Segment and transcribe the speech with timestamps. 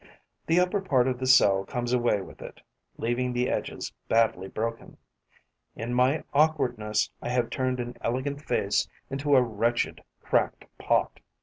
[0.47, 2.59] The upper part of the cell comes away with it,
[2.97, 4.97] leaving the edges badly broken.
[5.75, 11.19] In my awkwardness, I have turned an elegant vase into a wretched cracked pot.